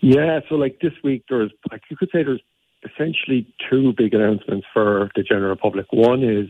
[0.00, 2.42] Yeah, so like this week, there's, like you could say there's
[2.84, 5.86] essentially two big announcements for the general public.
[5.90, 6.48] One is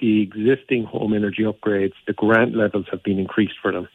[0.00, 3.88] the existing home energy upgrades, the grant levels have been increased for them.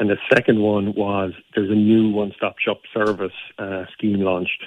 [0.00, 4.64] And the second one was there's a new one stop shop service uh, scheme launched.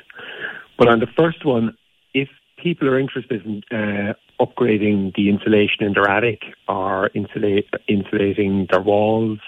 [0.78, 1.78] But on the first one,
[2.14, 8.68] if people are interested in uh, upgrading the insulation in their attic or insulate, insulating
[8.70, 9.40] their walls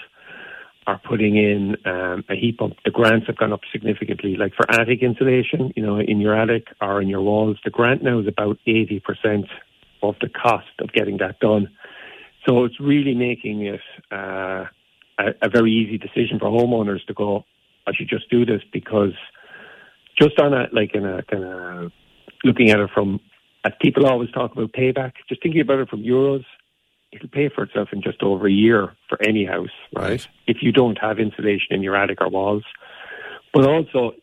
[0.86, 4.36] or putting in um, a heat pump, the grants have gone up significantly.
[4.36, 8.02] Like for attic insulation, you know, in your attic or in your walls, the grant
[8.02, 9.48] now is about 80%
[10.10, 11.68] of the cost of getting that done.
[12.46, 13.80] So it's really making it
[14.12, 14.66] uh,
[15.18, 17.44] a, a, very easy decision for homeowners to go,
[17.86, 19.14] I should just do this because
[20.18, 21.92] just on a, like in a kind of
[22.44, 23.20] looking at it from,
[23.64, 26.44] as people always talk about payback, just thinking about it from euros,
[27.12, 30.10] it'll pay for itself in just over a year for any house, right?
[30.10, 30.28] right.
[30.46, 32.64] If you don't have insulation in your attic or walls.
[33.54, 34.14] But also,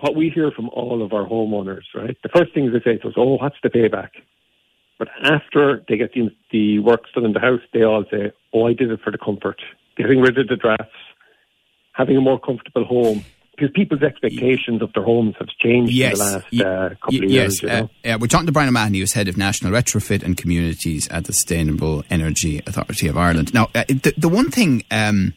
[0.00, 2.16] what we hear from all of our homeowners, right?
[2.24, 4.08] The first thing they say to us, oh, what's the payback?
[4.98, 8.66] But after they get the, the works done in the house, they all say, oh,
[8.66, 9.60] I did it for the comfort.
[9.96, 10.96] Getting rid of the drafts,
[11.92, 13.24] having a more comfortable home.
[13.54, 16.12] Because people's expectations of their homes have changed yes.
[16.12, 17.30] in the last uh, couple of yes.
[17.30, 17.62] years.
[17.62, 17.90] You know?
[18.04, 21.32] uh, we're talking to Brian O'Mahony, who's head of National Retrofit and Communities at the
[21.32, 23.54] Sustainable Energy Authority of Ireland.
[23.54, 24.84] Now, uh, the, the one thing...
[24.90, 25.32] Um,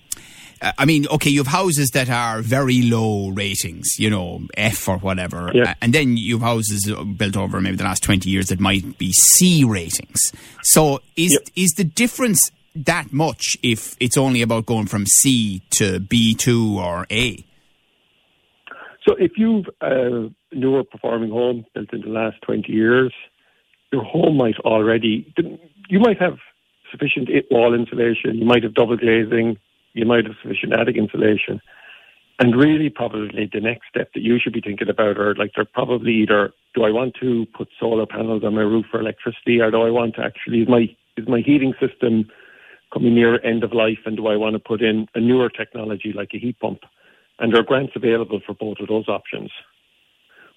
[0.61, 4.97] I mean, okay, you have houses that are very low ratings, you know, F or
[4.97, 5.73] whatever, yeah.
[5.81, 8.97] and then you have houses uh, built over maybe the last twenty years that might
[8.97, 10.33] be C ratings.
[10.63, 12.39] So, is is the difference
[12.75, 17.45] that much if it's only about going from C to B two or A?
[19.07, 23.13] So, if you've a newer performing home built in the last twenty years,
[23.93, 25.33] your home might already
[25.89, 26.37] you might have
[26.91, 29.57] sufficient wall insulation, you might have double glazing
[29.93, 31.61] you might have sufficient attic insulation.
[32.39, 35.65] And really, probably the next step that you should be thinking about are like they're
[35.65, 39.71] probably either do I want to put solar panels on my roof for electricity, or
[39.71, 42.29] do I want to actually is my is my heating system
[42.93, 46.13] coming near end of life, and do I want to put in a newer technology
[46.13, 46.79] like a heat pump?
[47.39, 49.51] And there are grants available for both of those options.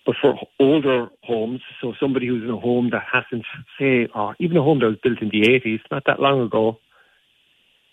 [0.04, 3.44] But for older homes, so somebody who's in a home that hasn't,
[3.78, 6.78] say, or even a home that was built in the 80s, not that long ago,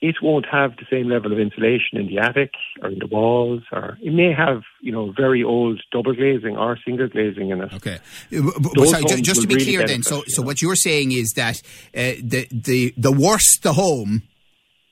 [0.01, 3.63] it won't have the same level of insulation in the attic or in the walls,
[3.71, 7.73] or it may have, you know, very old double glazing or single glazing in it.
[7.73, 7.97] Okay,
[8.31, 11.33] but, sorry, just, just to be really clear, then, so so what you're saying is
[11.35, 11.61] that
[11.95, 14.23] uh, the the the worse the home,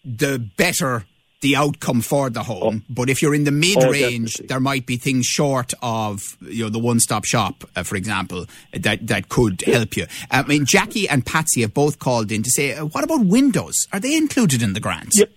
[0.03, 1.05] the better
[1.41, 2.83] the outcome for the home.
[2.83, 2.85] Oh.
[2.89, 6.63] But if you're in the mid range, oh, there might be things short of you
[6.63, 10.07] know the one stop shop, uh, for example, that that could help you.
[10.31, 13.87] I mean, Jackie and Patsy have both called in to say, uh, what about windows?
[13.93, 15.11] Are they included in the grant?
[15.13, 15.31] Yep.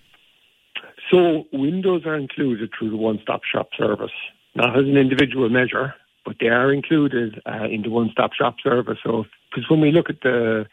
[1.11, 4.11] So windows are included through the one stop shop service,
[4.55, 5.93] not as an individual measure,
[6.25, 8.97] but they are included uh, in the one stop shop service.
[9.03, 10.65] So because when we look at the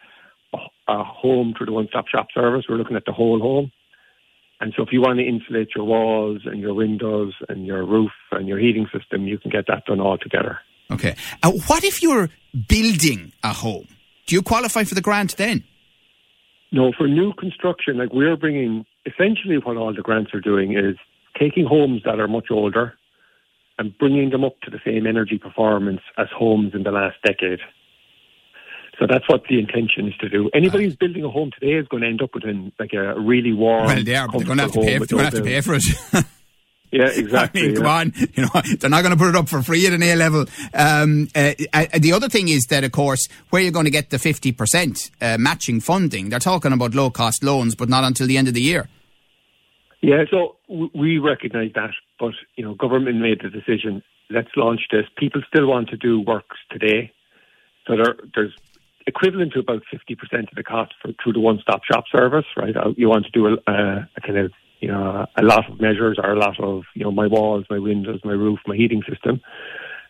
[0.55, 3.73] uh, home through the one stop shop service, we're looking at the whole home.
[4.61, 8.11] And so if you want to insulate your walls and your windows and your roof
[8.33, 10.59] and your heating system, you can get that done all together.
[10.91, 11.15] Okay.
[11.43, 12.29] Uh, what if you're
[12.69, 13.87] building a home?
[14.27, 15.65] Do you qualify for the grant then?
[16.73, 20.97] No, for new construction, like we're bringing, essentially what all the grants are doing is
[21.39, 22.95] taking homes that are much older
[23.79, 27.61] and bringing them up to the same energy performance as homes in the last decade.
[28.99, 30.51] So that's what the intention is to do.
[30.53, 33.19] Anybody who's building a home today is going to end up with an, like a
[33.19, 33.87] really warm.
[33.87, 34.99] Well, they are, but they're going to have to pay.
[34.99, 36.25] For, they're going to have to pay for it.
[36.91, 37.61] Yeah, exactly.
[37.63, 37.81] I mean, yeah.
[37.81, 40.03] come on, you know, they're not going to put it up for free at an
[40.03, 40.47] A level.
[40.73, 44.11] Um, uh, uh, the other thing is that, of course, where you're going to get
[44.11, 48.39] the 50% uh, matching funding, they're talking about low cost loans, but not until the
[48.39, 48.89] end of the year.
[50.01, 50.57] Yeah, so
[50.95, 51.91] we recognise that,
[52.21, 55.05] but, you know, government made the decision, let's launch this.
[55.17, 57.13] People still want to do works today.
[57.87, 58.55] So there, there's
[59.09, 62.77] equivalent to about 50% of the cost for, through the one-stop shop service, right?
[62.77, 66.19] Uh, you want to do a, a kind of you know, a lot of measures
[66.23, 69.41] or a lot of, you know, my walls, my windows, my roof, my heating system.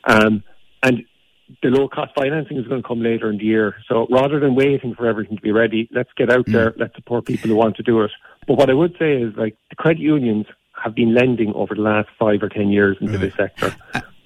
[0.04, 0.42] Um,
[0.82, 1.04] and
[1.62, 3.76] the low cost financing is going to come later in the year.
[3.88, 6.52] So rather than waiting for everything to be ready, let's get out mm.
[6.52, 8.10] there, let's support people who want to do it.
[8.46, 10.46] But what I would say is like the credit unions
[10.82, 13.20] have been lending over the last five or ten years into right.
[13.20, 13.74] this sector.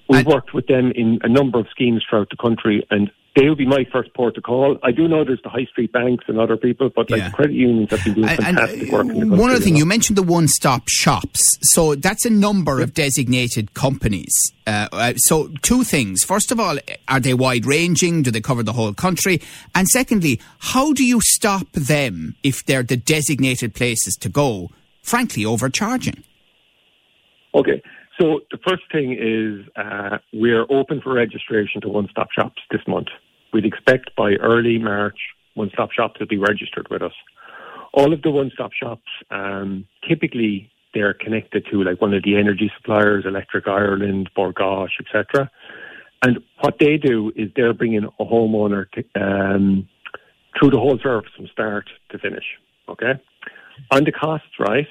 [0.09, 3.57] We've worked with them in a number of schemes throughout the country and they would
[3.57, 4.77] be my first port of call.
[4.83, 7.29] I do know there's the high street banks and other people, but like yeah.
[7.29, 9.07] the credit unions have been doing fantastic and work.
[9.07, 11.39] In the one other thing, you, mentioned the one-stop shops.
[11.61, 12.83] So that's a number yeah.
[12.83, 14.33] of designated companies.
[14.67, 16.23] Uh, uh, so two things.
[16.23, 16.77] First of all,
[17.07, 18.21] are they wide-ranging?
[18.21, 19.41] Do they cover the whole country?
[19.73, 24.69] And secondly, how do you stop them if they're the designated places to go?
[25.01, 26.23] Frankly, overcharging.
[27.55, 27.81] Okay.
[28.19, 33.07] So the first thing is uh, we're open for registration to one-stop shops this month.
[33.51, 35.17] We'd expect by early March,
[35.55, 37.13] one-stop shops will be registered with us.
[37.93, 42.71] All of the one-stop shops, um, typically they're connected to like one of the energy
[42.77, 45.49] suppliers, Electric Ireland, Bord Gáis, etc.
[46.23, 49.87] And what they do is they're bringing a homeowner to, um,
[50.57, 52.45] through the whole service from start to finish.
[52.87, 53.13] Okay,
[53.91, 54.87] on the costs, right?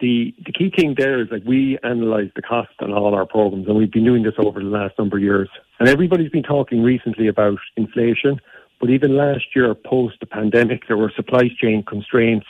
[0.00, 3.66] The the key thing there is like we analyse the cost on all our programs,
[3.66, 5.48] and we've been doing this over the last number of years.
[5.78, 8.40] And everybody's been talking recently about inflation,
[8.80, 12.46] but even last year, post the pandemic, there were supply chain constraints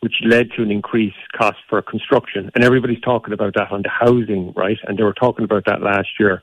[0.00, 2.50] which led to an increased cost for construction.
[2.54, 4.78] And everybody's talking about that on the housing, right?
[4.84, 6.42] And they were talking about that last year.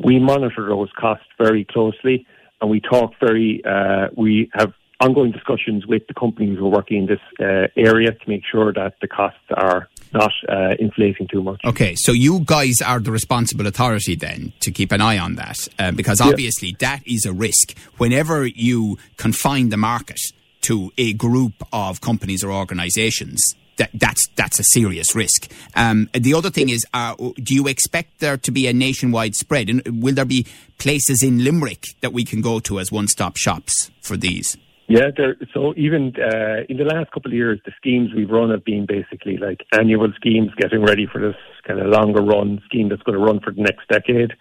[0.00, 2.26] We monitor those costs very closely,
[2.60, 3.62] and we talk very.
[3.64, 8.12] Uh, we have ongoing discussions with the companies who are working in this uh, area
[8.12, 11.60] to make sure that the costs are not uh, inflating too much.
[11.64, 15.68] Okay, so you guys are the responsible authority then to keep an eye on that,
[15.78, 16.76] uh, because obviously yeah.
[16.80, 17.76] that is a risk.
[17.98, 20.20] Whenever you confine the market
[20.62, 23.40] to a group of companies or organisations,
[23.76, 25.48] that, that's that's a serious risk.
[25.76, 29.70] Um, the other thing is, uh, do you expect there to be a nationwide spread?
[29.70, 30.46] And will there be
[30.78, 34.56] places in Limerick that we can go to as one-stop shops for these?
[34.88, 38.50] Yeah, there, so even uh, in the last couple of years, the schemes we've run
[38.50, 41.36] have been basically like annual schemes, getting ready for this
[41.66, 44.32] kind of longer run scheme that's going to run for the next decade.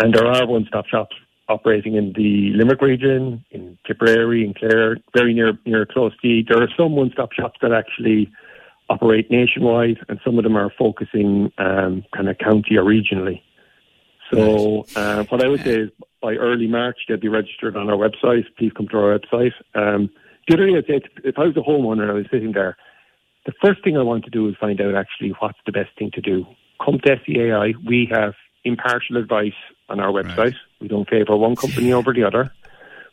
[0.00, 1.16] And there are one-stop shops
[1.48, 6.42] operating in the Limerick region, in Tipperary, in Clare, very near near Close to.
[6.48, 8.32] There are some one-stop shops that actually
[8.88, 13.42] operate nationwide, and some of them are focusing um, kind of county or regionally.
[14.32, 15.90] So uh, what I would say is
[16.22, 18.44] by early March, they'll be registered on our website.
[18.58, 19.52] Please come to our website.
[19.74, 20.10] Um,
[20.48, 22.76] the other thing I'd say, if I was a homeowner and I was sitting there,
[23.46, 26.10] the first thing I want to do is find out actually what's the best thing
[26.14, 26.46] to do.
[26.84, 27.74] Come to SEAI.
[27.86, 28.34] We have
[28.64, 29.52] impartial advice
[29.88, 30.36] on our website.
[30.36, 30.54] Right.
[30.80, 32.52] We don't favour one company over the other.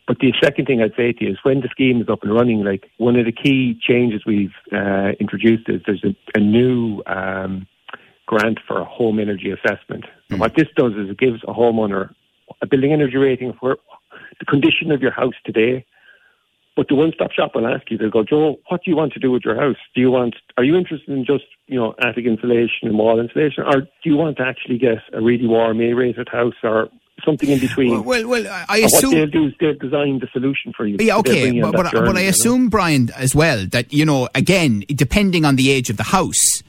[0.08, 2.34] But the second thing I'd say to you is when the scheme is up and
[2.34, 7.02] running, like one of the key changes we've uh, introduced is there's a, a new
[7.06, 7.66] um,
[8.32, 10.04] grant for a home energy assessment.
[10.04, 10.30] Mm.
[10.30, 12.14] And what this does is it gives a homeowner
[12.60, 13.76] a building energy rating for
[14.38, 15.84] the condition of your house today.
[16.74, 19.20] But the one-stop shop will ask you, they'll go, Joe, what do you want to
[19.20, 19.76] do with your house?
[19.94, 23.64] Do you want, are you interested in just, you know, attic insulation and wall insulation?
[23.64, 26.88] Or do you want to actually get a really warm A-rated house or
[27.24, 27.90] something in between.
[28.04, 30.96] Well, well, well I assume what they'll do is they'll design the solution for you.
[30.98, 32.70] Yeah, okay, but, but, journey, but I assume, know?
[32.70, 36.62] Brian, as well, that you know, again, depending on the age of the house,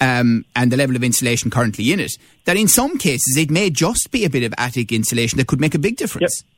[0.00, 2.12] um, and the level of insulation currently in it,
[2.44, 5.60] that in some cases it may just be a bit of attic insulation that could
[5.60, 6.42] make a big difference.
[6.42, 6.50] Yep.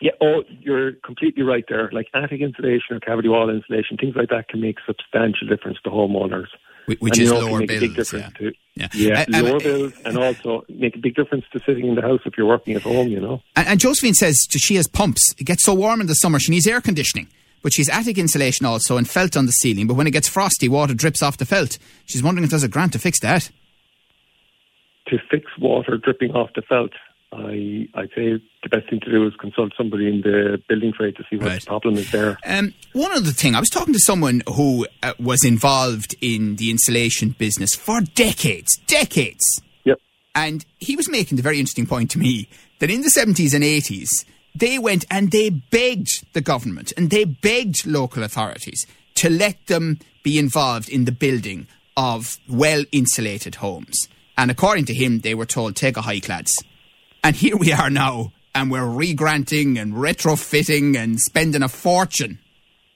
[0.00, 1.88] Yeah, oh, you're completely right there.
[1.92, 5.90] Like attic insulation or cavity wall insulation, things like that can make substantial difference to
[5.90, 6.48] homeowners.
[6.86, 8.12] Which and, is lower bills.
[8.12, 8.28] yeah.
[8.30, 11.86] To, yeah, yeah uh, lower uh, bills, and also make a big difference to sitting
[11.86, 13.06] in the house if you're working at home.
[13.06, 13.42] You know.
[13.54, 15.32] And, and Josephine says she has pumps.
[15.38, 17.28] It gets so warm in the summer, she needs air conditioning
[17.62, 19.86] but she's attic insulation also and felt on the ceiling.
[19.86, 21.78] But when it gets frosty, water drips off the felt.
[22.04, 23.50] She's wondering if there's a grant to fix that.
[25.06, 26.92] To fix water dripping off the felt.
[27.32, 31.16] I I'd say the best thing to do is consult somebody in the building trade
[31.16, 31.60] to see what right.
[31.60, 32.38] the problem is there.
[32.44, 36.70] Um, one other thing, I was talking to someone who uh, was involved in the
[36.70, 39.62] insulation business for decades, decades.
[39.84, 39.98] Yep.
[40.34, 42.48] And he was making the very interesting point to me
[42.80, 47.24] that in the seventies and eighties they went and they begged the government and they
[47.24, 51.66] begged local authorities to let them be involved in the building
[51.96, 54.08] of well insulated homes.
[54.36, 56.52] And according to him, they were told, take a hike, lads.
[57.22, 62.38] And here we are now, and we're regranting and retrofitting and spending a fortune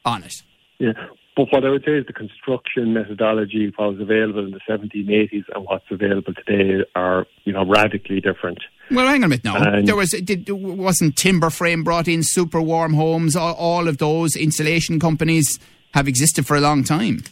[0.04, 0.34] on it.
[0.78, 0.92] Yeah.
[1.36, 5.44] But what I would say is the construction methodology, what was available in the 70s
[5.54, 8.58] and what's available today are, you know, radically different.
[8.90, 9.56] Well, hang on a minute now.
[9.56, 13.98] And there was did, wasn't timber frame brought in, super warm homes, all, all of
[13.98, 15.58] those insulation companies
[15.92, 17.22] have existed for a long time.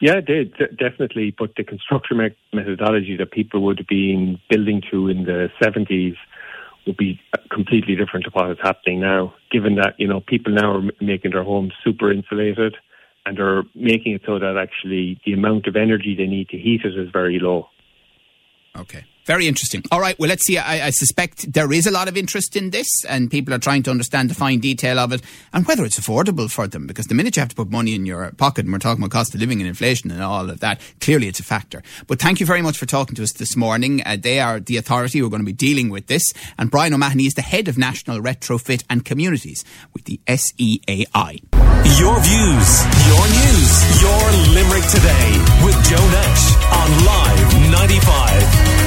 [0.00, 1.32] Yeah, they d- definitely.
[1.38, 6.16] But the construction me- methodology that people would have been building to in the 70s
[6.86, 7.20] would be
[7.52, 11.30] completely different to what is happening now, given that, you know, people now are making
[11.30, 12.74] their homes super insulated
[13.26, 16.82] and are making it so that actually the amount of energy they need to heat
[16.84, 17.68] it is very low.
[18.76, 19.04] Okay.
[19.26, 19.82] Very interesting.
[19.90, 20.16] All right.
[20.20, 20.56] Well, let's see.
[20.56, 23.82] I, I, suspect there is a lot of interest in this, and people are trying
[23.82, 25.20] to understand the fine detail of it
[25.52, 26.86] and whether it's affordable for them.
[26.86, 29.10] Because the minute you have to put money in your pocket, and we're talking about
[29.10, 31.82] cost of living and inflation and all of that, clearly it's a factor.
[32.06, 34.00] But thank you very much for talking to us this morning.
[34.06, 36.22] Uh, they are the authority who are going to be dealing with this.
[36.56, 41.42] And Brian O'Mahony is the head of National Retrofit and Communities with the SEAI.
[41.98, 42.70] Your views,
[43.10, 44.22] your news, your
[44.54, 45.28] Limerick today
[45.64, 48.85] with Joe Nash on Live 95.